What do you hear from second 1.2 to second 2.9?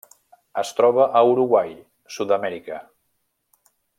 Uruguai, Sud-amèrica.